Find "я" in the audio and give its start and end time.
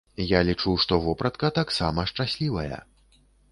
0.29-0.37